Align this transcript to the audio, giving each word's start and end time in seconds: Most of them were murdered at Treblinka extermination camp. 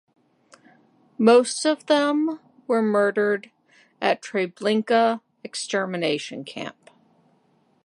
Most 1.19 1.63
of 1.63 1.85
them 1.85 2.39
were 2.65 2.81
murdered 2.81 3.51
at 4.01 4.19
Treblinka 4.23 5.21
extermination 5.43 6.43
camp. 6.43 6.89